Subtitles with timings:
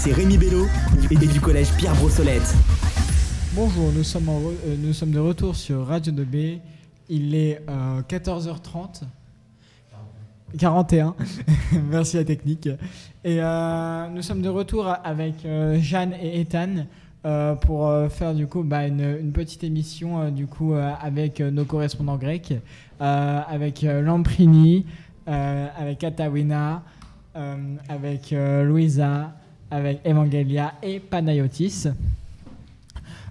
[0.00, 0.64] C'est Rémi Bello
[1.10, 2.54] et du collège Pierre Brossolette.
[3.52, 6.60] Bonjour, nous sommes, euh, nous sommes de retour sur Radio 2B.
[7.08, 9.02] Il est euh, 14h30.
[10.56, 11.16] 41.
[11.90, 12.68] Merci la technique.
[13.24, 16.86] Et euh, nous sommes de retour avec euh, Jeanne et Ethan
[17.26, 21.40] euh, pour euh, faire du coup bah, une, petite émission euh, du coup euh, avec
[21.40, 22.54] euh, nos correspondants grecs,
[23.00, 24.86] euh, avec euh, Lamprini,
[25.26, 26.84] euh, avec Katawina,
[27.34, 27.56] euh,
[27.88, 29.34] avec euh, Louisa,
[29.70, 31.88] avec Evangelia et Panayotis.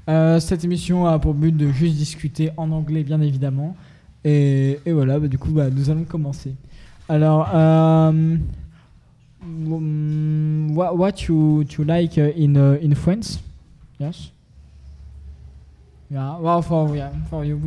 [0.10, 3.76] Euh, cette émission a pour but de juste discuter en anglais, bien évidemment.
[4.24, 6.56] Et, voilà, bah, du coup, bah, nous allons commencer.
[7.10, 8.40] Alors, um,
[9.42, 13.40] mm, what, what you, you like uh, in, uh, in France?
[14.00, 14.32] Yes?
[16.10, 17.60] Yeah, well, for, yeah, for you.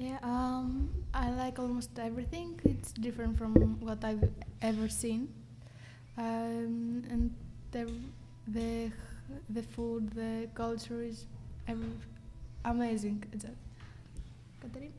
[0.00, 2.60] Yeah, um, I like almost everything.
[2.64, 4.28] It's different from what I've
[4.62, 5.28] ever seen.
[6.16, 7.30] Um,
[7.70, 7.90] the,
[8.46, 8.90] the
[9.50, 11.26] the food, the culture is
[11.66, 12.06] ev-
[12.64, 13.22] amazing.
[13.32, 13.56] Is that
[14.60, 14.92] Katarina?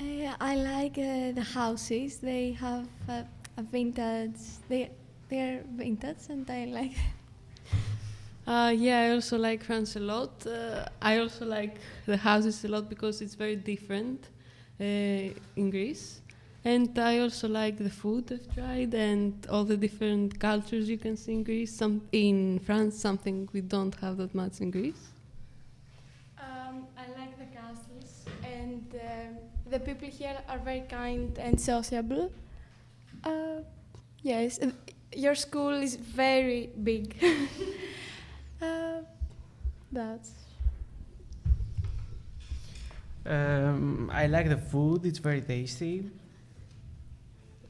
[0.00, 2.18] Uh, I like uh, the houses.
[2.18, 3.22] They have uh,
[3.56, 4.40] a vintage.
[4.68, 4.90] They
[5.28, 6.92] they're vintage, and I like.
[8.44, 10.44] Uh, yeah, I also like France a lot.
[10.44, 11.76] Uh, I also like
[12.06, 14.30] the houses a lot because it's very different
[14.80, 14.84] uh,
[15.54, 16.21] in Greece.
[16.64, 21.16] And I also like the food I've tried and all the different cultures you can
[21.16, 21.74] see in Greece.
[21.74, 25.08] Some in France, something we don't have that much in Greece.
[26.38, 32.32] Um, I like the castles, and uh, the people here are very kind and sociable.
[33.24, 33.62] Uh,
[34.22, 34.70] yes, uh,
[35.16, 37.16] your school is very big.
[38.62, 39.00] uh,
[39.90, 40.30] that's.
[43.26, 46.08] Um, I like the food; it's very tasty.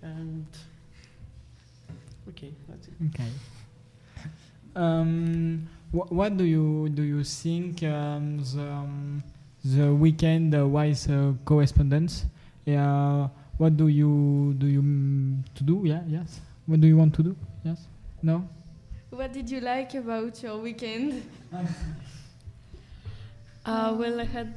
[0.03, 0.47] And
[2.28, 2.95] okay, that's it.
[3.14, 3.31] Okay.
[4.75, 9.22] Um, wh- what do you do you think um, the um,
[9.64, 12.25] the weekend uh, wise uh, correspondence?
[12.64, 13.28] Yeah.
[13.59, 15.82] What do you do you mm, to do?
[15.84, 16.03] Yeah.
[16.09, 16.41] Yes.
[16.66, 17.37] What do you want to do?
[17.65, 17.87] Yes.
[18.22, 18.48] No.
[19.10, 21.22] What did you like about your weekend?
[23.65, 24.53] Uh, well, I had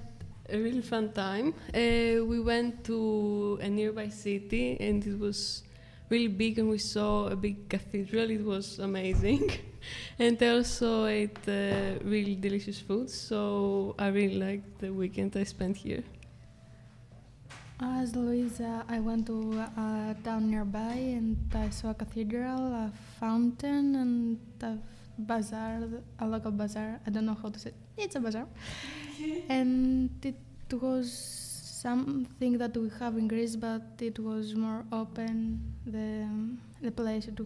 [0.50, 1.54] a really fun time.
[1.74, 5.64] Uh, we went to a nearby city and it was
[6.10, 8.30] really big, and we saw a big cathedral.
[8.30, 9.52] It was amazing.
[10.20, 15.44] and I also ate uh, really delicious food, so I really liked the weekend I
[15.44, 16.04] spent here.
[17.80, 23.96] As Louisa, I went to a town nearby and I saw a cathedral, a fountain,
[23.96, 24.78] and a
[25.18, 25.82] bazaar,
[26.20, 27.02] a local bazaar.
[27.06, 27.74] I don't know how to say.
[27.98, 28.48] It's a bazaar,
[29.50, 31.12] and it was
[31.82, 35.62] something that we have in Greece, but it was more open.
[35.86, 36.28] The
[36.82, 37.46] the place it, uh,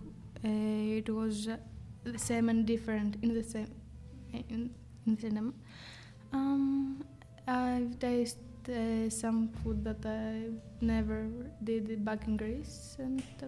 [1.02, 1.58] it was uh,
[2.04, 3.72] the same and different in the same
[4.34, 4.70] in,
[5.06, 5.54] in the cinema.
[6.34, 7.04] Um,
[7.48, 10.50] I've tasted uh, some food that I
[10.82, 11.28] never
[11.64, 13.48] did back in Greece, and uh,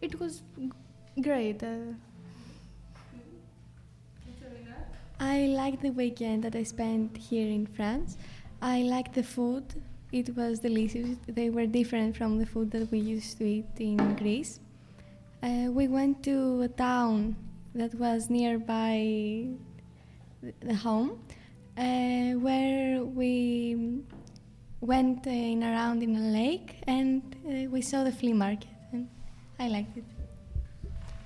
[0.00, 0.42] it was
[1.20, 1.62] great.
[1.62, 1.94] Uh,
[5.20, 8.16] I liked the weekend that I spent here in France.
[8.62, 9.64] I liked the food.
[10.12, 11.16] It was delicious.
[11.26, 14.60] They were different from the food that we used to eat in Greece.
[15.42, 17.36] Uh, we went to a town
[17.74, 19.48] that was nearby
[20.60, 21.20] the home,
[21.76, 24.02] uh, where we
[24.80, 29.08] went uh, in around in a lake and uh, we saw the flea market, and
[29.58, 30.17] I liked it.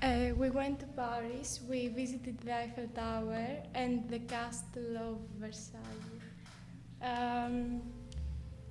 [0.03, 1.61] Uh, we went to Paris.
[1.69, 5.79] We visited the Eiffel Tower and the Castle of Versailles.
[7.01, 7.81] Um,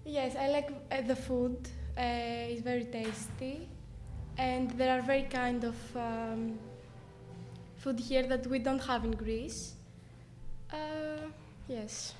[0.04, 1.56] yes, I like uh, the food.
[1.96, 3.66] Uh, it's very tasty,
[4.36, 6.58] and there are very kind of um,
[7.78, 9.72] food here that we don't have in Greece.
[10.70, 10.76] Uh,
[11.66, 12.12] yes.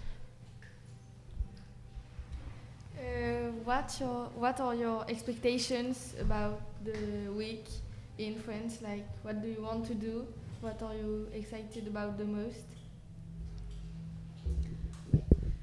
[2.99, 7.67] Uh, what your what are your expectations about the week
[8.27, 8.79] in France?
[8.83, 10.27] Like, what do you want to do?
[10.61, 12.67] What are you excited about the most?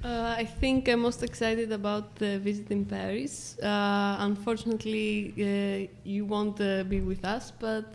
[0.03, 3.59] Uh, I think I'm most excited about the visit in Paris.
[3.59, 7.85] Uh, unfortunately, uh, you won't uh, be with us, but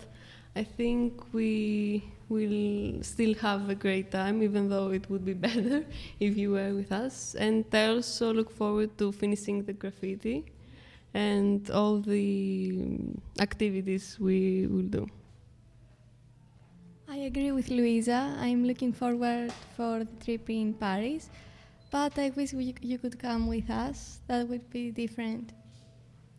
[0.54, 5.84] I think we will still have a great time, even though it would be better
[6.20, 7.34] if you were with us.
[7.36, 10.44] And I also look forward to finishing the graffiti
[11.14, 15.06] and all the um, activities we will do.
[17.08, 18.34] I agree with Luisa.
[18.38, 21.30] I'm looking forward for the trip in Paris,
[21.90, 24.20] but I wish we, you could come with us.
[24.26, 25.52] That would be different.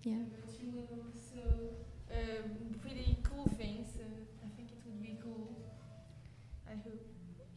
[0.04, 0.16] Yeah.
[0.31, 1.75] But you will also
[2.12, 2.42] uh,
[2.81, 3.88] pretty cool things.
[3.98, 4.04] Uh,
[4.45, 5.50] I think it would be cool.
[6.68, 7.01] I hope.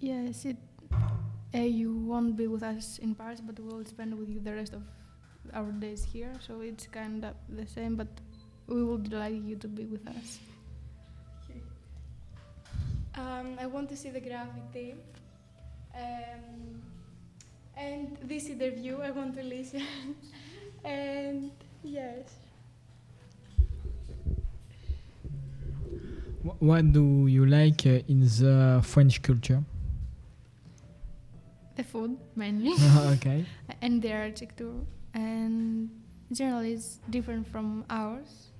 [0.01, 0.57] Yes, it.
[1.55, 4.73] Uh, you won't be with us in Paris, but we'll spend with you the rest
[4.75, 4.83] of
[5.55, 6.33] our days here.
[6.41, 8.09] So it's kind of the same, but
[8.67, 10.39] we would like you to be with us.
[13.15, 14.95] Um, I want to see the gravity.
[15.95, 16.83] Um,
[17.77, 19.83] and this interview, I want to listen.
[20.85, 21.51] and
[21.83, 22.35] yes.
[26.61, 29.63] What do you like uh, in the French culture?
[31.79, 32.75] The food mainly,
[33.15, 33.47] okay.
[33.83, 34.75] and the architecture,
[35.15, 35.89] and
[36.33, 38.51] generally it's different from ours.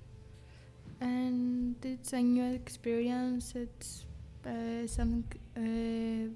[1.01, 3.55] And it's a new experience.
[3.55, 4.05] It's
[4.45, 5.27] uh, something
[5.59, 6.31] uh,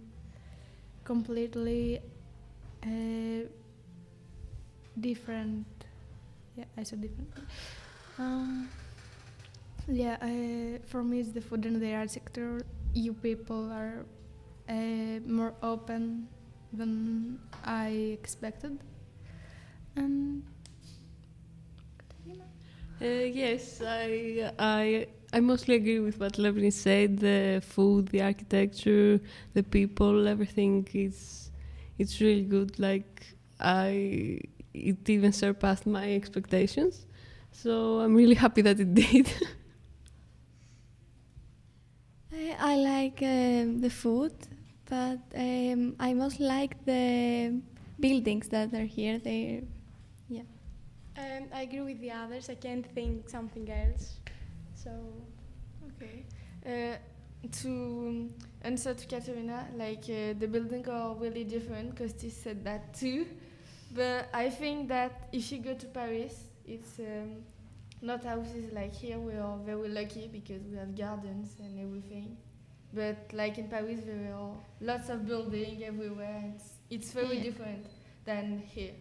[1.06, 2.02] completely
[2.84, 3.48] uh,
[5.00, 5.66] different.
[6.58, 7.30] Yeah, I said different.
[8.20, 8.68] Um,
[9.88, 12.66] yeah, uh, for me it's the food and the art sector.
[12.94, 14.06] You people are
[14.68, 16.28] uh, more open
[16.74, 17.90] than I
[18.20, 18.80] expected.
[19.96, 20.44] And
[23.02, 27.20] Uh, yes, I, I, I mostly agree with what Levin said.
[27.20, 29.20] The food, the architecture,
[29.54, 31.52] the people, everything is,
[32.00, 32.80] it's really good.
[32.80, 33.26] Like
[33.60, 34.40] I,
[34.74, 37.06] it even surpassed my expectations.
[37.52, 39.28] So I'm really happy that it did.
[42.32, 44.34] I, I like um, the food,
[44.94, 47.60] but um, I most like the
[48.00, 49.18] buildings that are here.
[49.18, 49.64] They,
[50.30, 50.48] yeah.
[51.18, 52.50] Um, I agree with the others.
[52.50, 54.20] I can't think something else.
[54.76, 54.92] So,
[55.90, 56.26] Okay.
[56.66, 56.98] Uh,
[57.62, 58.30] to
[58.62, 61.96] answer to Katerina, like uh, the buildings are really different.
[61.96, 63.26] Kosti said that too.
[63.96, 66.36] But I think that if you go to Paris,
[66.66, 67.44] it's um,
[68.02, 69.20] not houses like here.
[69.20, 72.38] We are very lucky because we have gardens and everything.
[72.94, 76.54] But like in Paris, there are lots of buildings everywhere.
[76.56, 77.44] It's, it's very Yeah.
[77.44, 77.86] different
[78.26, 78.94] than here.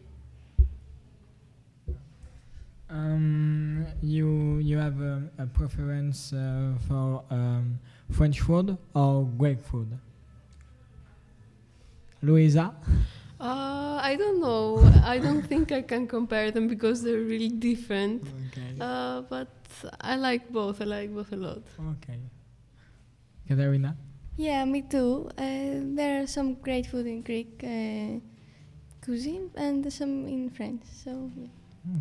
[2.91, 7.79] Um, you you have um, a preference uh, for um,
[8.11, 9.89] French food or Greek food?
[12.23, 12.75] Louisa?
[13.41, 14.79] uh, I don't know.
[15.05, 18.23] I don't think I can compare them because they're really different.
[18.49, 18.77] Okay.
[18.79, 19.49] Uh, but
[20.01, 20.81] I like both.
[20.83, 21.63] I like both a lot.
[21.97, 22.19] Okay.
[23.49, 23.97] Katerina?
[24.37, 25.29] Yeah, me too.
[25.39, 28.19] Uh, there are some great food in Greek uh,
[29.05, 30.83] cuisine and some in French.
[31.05, 32.01] So yeah.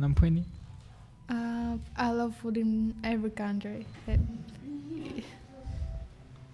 [0.00, 0.44] Lamprini?
[1.28, 3.86] uh, I love food in every country.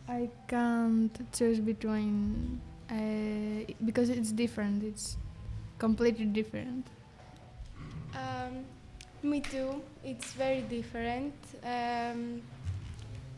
[0.08, 2.60] I can't choose between
[2.90, 4.82] uh, because it's different.
[4.82, 5.16] It's
[5.78, 6.86] completely different.
[8.14, 8.64] um,
[9.22, 9.82] me too.
[10.04, 11.34] It's very different.
[11.64, 12.42] Um,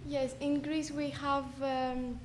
[0.06, 2.18] yes, in Greece we have um,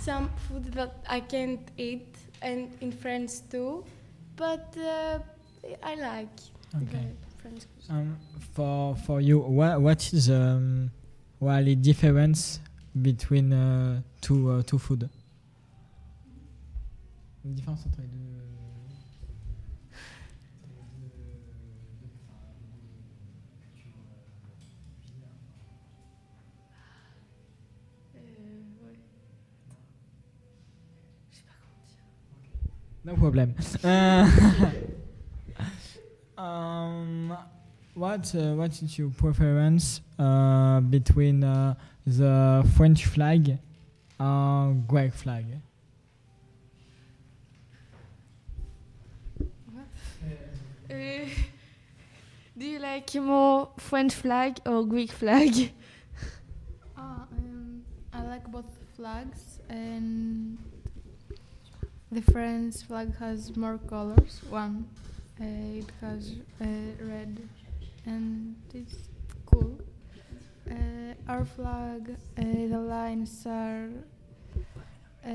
[0.00, 2.06] some food that I can't eat,
[2.42, 3.84] and in France too.
[4.36, 5.18] But uh,
[5.82, 6.28] I like
[6.76, 7.06] Okay.
[7.20, 7.96] the French cuisine.
[7.96, 8.16] Um,
[8.54, 10.90] for for you, what what is um,
[11.40, 12.60] well, the difference
[13.02, 15.08] between uh, two uh, two food?
[17.44, 18.40] La différence entre les deux.
[33.04, 33.54] No problem.
[33.82, 34.28] Uh,
[36.42, 37.36] um,
[37.94, 41.74] what uh, what is your preference uh, between uh,
[42.06, 43.58] the French flag
[44.18, 45.46] and Greek flag?
[50.90, 50.94] Uh,
[52.58, 55.72] do you like more French flag or Greek flag?
[56.96, 60.58] Ah, um, I like both flags, and
[62.12, 64.40] the French flag has more colors.
[64.48, 64.88] One,
[65.40, 66.66] uh, it has uh,
[67.00, 67.40] red,
[68.04, 68.96] and it's
[69.46, 69.78] cool.
[70.68, 70.74] Uh,
[71.28, 73.88] our flag, uh, the lines are
[75.24, 75.30] uh,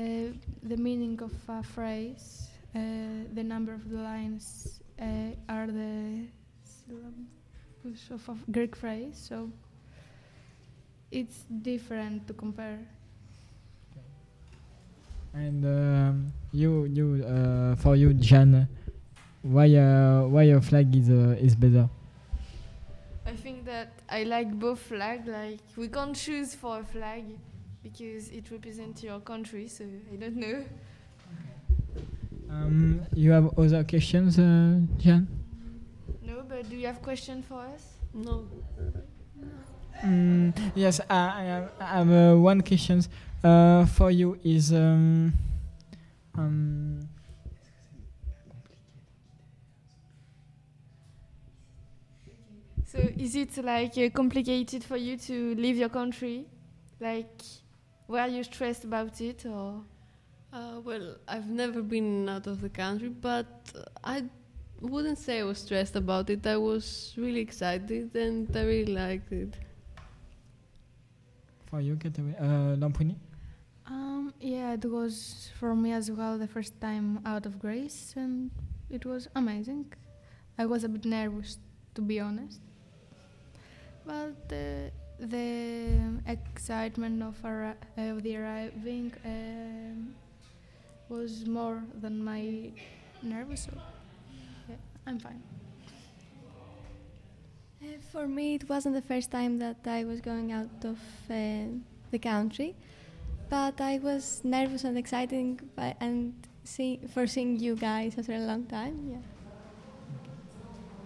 [0.62, 2.48] the meaning of a phrase.
[2.74, 4.80] Uh, the number of the lines
[5.48, 6.26] are the
[6.64, 9.16] syllables of a Greek phrase.
[9.28, 9.50] So
[11.10, 12.80] it's different to compare.
[15.36, 18.66] And um, you you uh, for you, Jan,
[19.42, 21.88] why uh, why your flag is uh, is better?
[23.26, 25.26] I think that I like both flag.
[25.26, 27.24] Like we can't choose for a flag
[27.82, 29.68] because it represents your country.
[29.68, 30.64] So I don't know.
[32.48, 35.28] Um, you have other questions, uh, Jan?
[36.22, 37.98] No, but do you have questions for us?
[38.14, 38.46] No.
[40.04, 43.02] Mm, yes, I, I have, I have uh, one question
[43.42, 44.38] uh, for you.
[44.44, 45.32] Is um,
[46.36, 47.08] um,
[52.84, 56.46] So is it like uh, complicated for you to leave your country?
[57.00, 57.42] Like,
[58.08, 59.82] were you stressed about it or?
[60.52, 63.46] Uh, well, I've never been out of the country, but
[64.04, 64.24] I
[64.80, 66.46] wouldn't say I was stressed about it.
[66.46, 69.54] I was really excited and I really liked it.
[71.76, 71.92] For you?
[71.92, 73.16] Uh, Lamprini?
[73.86, 78.50] Um, yeah, it was for me as well the first time out of Greece, and
[78.88, 79.92] it was amazing.
[80.56, 81.58] I was a bit nervous,
[81.94, 82.60] to be honest,
[84.06, 84.88] but uh,
[85.20, 90.14] the excitement of, arri- of the arriving um,
[91.10, 92.72] was more than my
[93.22, 93.64] nervous.
[93.64, 93.72] So,
[94.70, 95.42] yeah, I'm fine.
[97.82, 100.98] Uh, For me, it wasn't the first time that I was going out of
[101.30, 101.66] uh,
[102.10, 102.74] the country,
[103.50, 106.32] but I was nervous and excited by, and
[106.64, 108.96] see, for seeing you guys after a long time.
[109.12, 109.18] Yeah.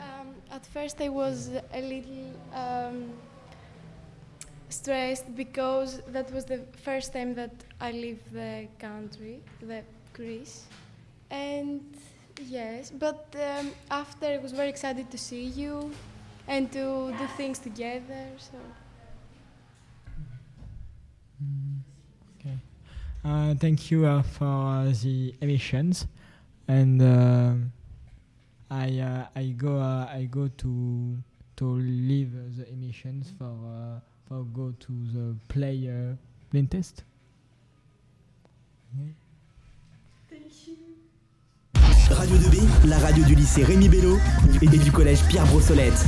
[0.07, 3.11] Um, at first, I was a little um,
[4.69, 10.67] stressed because that was the first time that I leave the country, the Greece,
[11.31, 11.81] and
[12.47, 15.91] yes, but um, after I was very excited to see you
[16.51, 18.27] and to do things together.
[18.37, 18.59] So
[22.39, 22.59] Okay.
[23.25, 26.07] Uh, thank you uh, for uh, the emissions,
[26.69, 27.73] and um
[28.71, 31.17] I uh, I go uh, I go to
[31.57, 36.19] to leave the emissions for uh, for go to the player
[36.51, 37.05] blind test.
[38.95, 39.15] Okay.
[42.11, 44.19] Radio 2B, la radio du lycée Rémi Bello
[44.61, 46.05] et du collège Pierre Brossolette.